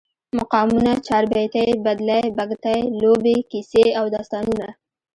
مقامونه، 0.37 0.91
چاربیتې، 1.07 1.65
بدلې، 1.85 2.21
بګتی، 2.37 2.79
لوبې، 3.01 3.37
کیسې 3.51 3.85
او 3.99 4.05
داستانونه 4.15 4.67